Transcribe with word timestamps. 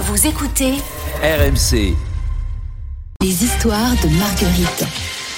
Vous 0.00 0.26
écoutez 0.26 0.74
RMC. 1.22 1.94
les 3.20 3.44
histoires 3.44 3.94
de 4.02 4.08
Marguerite. 4.16 4.84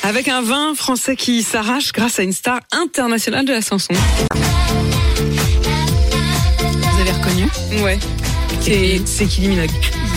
Avec 0.02 0.28
un 0.28 0.42
vin 0.42 0.74
français 0.74 1.16
qui 1.16 1.42
s'arrache 1.42 1.92
grâce 1.92 2.18
à 2.18 2.22
une 2.22 2.32
star 2.32 2.60
internationale 2.72 3.46
de 3.46 3.52
la 3.52 3.62
chanson. 3.62 3.94
Vous 6.62 7.00
avez 7.00 7.12
reconnu? 7.12 7.48
Ouais. 7.82 7.98
C'est 8.58 9.26
Kylie 9.26 9.48
Minogue. 9.48 9.70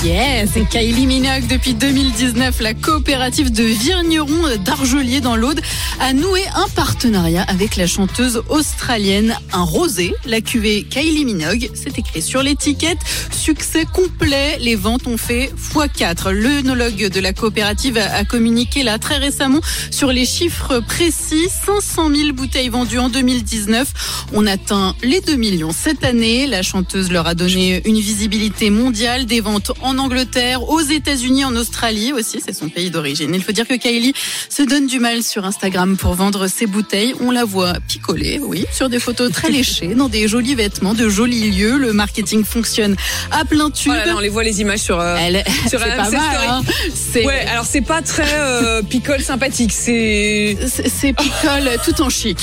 Yeah, 0.04 0.46
c'est 0.48 0.68
Kylie 0.68 1.08
Minogue. 1.08 1.48
Depuis 1.48 1.74
2019, 1.74 2.60
la 2.60 2.74
coopérative 2.74 3.52
de 3.52 3.64
vignerons 3.64 4.58
d'Argelier 4.66 5.22
dans 5.22 5.36
l'Aude 5.36 5.62
a 6.00 6.12
noué 6.14 6.42
un 6.56 6.68
partenariat 6.76 7.44
avec 7.44 7.78
la 7.78 7.88
chanteuse 7.88 8.42
australienne 8.50 9.38
Un 9.54 9.64
Rosé. 9.64 10.14
La 10.26 10.42
cuvée 10.42 10.84
Kylie 10.84 11.24
Minogue, 11.24 11.70
c'est 11.74 11.98
écrit 11.98 12.22
sur 12.22 12.44
l'étiquette. 12.44 12.98
Succès 13.32 13.86
complet, 13.86 14.58
les 14.60 14.76
ventes 14.76 15.08
ont 15.08 15.18
fait 15.18 15.52
x4. 15.74 16.32
L'œnologue 16.32 17.08
de 17.08 17.20
la 17.20 17.32
coopérative 17.34 17.98
a 17.98 18.26
communiqué 18.26 18.84
là 18.84 19.00
très 19.00 19.18
récemment 19.18 19.62
sur 19.90 20.12
les 20.12 20.26
chiffres 20.26 20.80
précis. 20.80 21.48
500 21.66 22.10
000 22.14 22.34
bouteilles 22.34 22.70
vendues 22.70 23.00
en 23.00 23.10
2019. 23.10 24.28
On 24.34 24.46
atteint 24.48 24.96
les 25.02 25.22
2 25.22 25.36
millions 25.36 25.72
cette 25.72 26.04
année. 26.04 26.46
La 26.48 26.62
chanteuse 26.62 27.12
leur 27.12 27.28
a 27.28 27.36
donné 27.36 27.82
une 27.88 27.96
visibilité 28.28 28.70
mondiale, 28.70 29.26
des 29.26 29.42
ventes 29.42 29.74
en 29.82 29.98
Angleterre, 29.98 30.64
aux 30.70 30.80
États-Unis, 30.80 31.44
en 31.44 31.58
Australie 31.58 32.14
aussi, 32.14 32.40
c'est 32.46 32.54
son 32.54 32.70
pays 32.70 32.90
d'origine. 32.90 33.36
Il 33.36 33.44
faut 33.44 33.52
dire 33.52 33.68
que 33.68 33.74
Kylie 33.74 34.14
se 34.48 34.64
donne 34.64 34.88
du 34.88 35.02
mal 35.02 35.24
sur 35.24 35.44
Instagram 35.44 35.98
pour 35.98 36.14
vendre 36.14 36.48
ses 36.48 36.66
bouteilles. 36.66 37.14
On 37.20 37.32
la 37.32 37.44
voit 37.44 37.74
picoler, 37.86 38.40
oui, 38.42 38.66
sur 38.72 38.88
des 38.88 39.00
photos 39.00 39.30
très 39.34 39.50
léchées, 39.58 39.88
dans 39.94 40.08
des 40.08 40.30
jolis 40.30 40.56
vêtements, 40.56 40.94
de 40.94 41.10
jolis 41.10 41.52
lieux. 41.52 41.76
Le 41.76 41.92
marketing 41.92 42.46
fonctionne 42.46 42.96
à 43.30 43.44
plein 43.44 43.70
tube. 43.70 43.92
Oh 43.94 43.98
là 43.98 44.06
là, 44.06 44.14
on 44.16 44.20
les 44.22 44.30
voit 44.30 44.44
les 44.46 44.62
images 44.62 44.80
sur. 44.80 45.02
euh, 45.02 45.18
Elle, 45.20 45.44
sur 45.70 45.82
c'est 45.82 45.96
pas 45.98 46.10
mal, 46.10 46.38
hein. 46.48 46.62
C'est, 46.96 47.26
Ouais, 47.26 47.46
alors 47.52 47.66
c'est 47.70 47.82
pas 47.82 48.02
très 48.02 48.24
euh, 48.36 48.82
picole 48.84 49.22
sympathique, 49.22 49.74
c'est. 49.74 50.58
c'est 50.70 50.88
c'est 50.88 51.12
picole 51.14 51.70
tout 51.84 52.02
en 52.02 52.10
chic. 52.10 52.38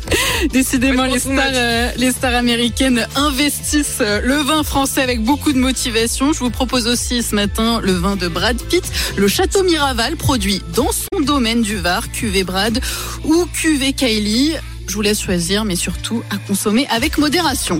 Décidément, 0.52 1.04
les 1.04 1.18
stars, 1.20 1.32
much. 1.32 1.42
euh, 1.54 1.90
les 1.96 2.10
stars 2.10 2.34
américaines 2.34 3.06
investissent 3.16 3.98
euh, 4.02 4.20
le 4.22 4.36
vin 4.42 4.62
français 4.62 5.02
avec 5.06 5.22
beaucoup 5.22 5.52
de 5.52 5.58
motivation. 5.58 6.32
Je 6.32 6.40
vous 6.40 6.50
propose 6.50 6.88
aussi 6.88 7.22
ce 7.22 7.32
matin 7.32 7.80
le 7.80 7.92
vin 7.92 8.16
de 8.16 8.26
Brad 8.26 8.60
Pitt, 8.60 8.82
le 9.16 9.28
Château 9.28 9.62
Miraval, 9.62 10.16
produit 10.16 10.62
dans 10.74 10.90
son 10.90 11.20
domaine 11.20 11.62
du 11.62 11.76
Var, 11.76 12.10
cuvée 12.10 12.42
Brad 12.42 12.80
ou 13.22 13.46
cuvée 13.52 13.92
Kylie. 13.92 14.54
Je 14.88 14.94
vous 14.94 15.02
laisse 15.02 15.20
choisir, 15.20 15.64
mais 15.64 15.76
surtout 15.76 16.22
à 16.30 16.38
consommer 16.38 16.86
avec 16.90 17.18
modération. 17.18 17.74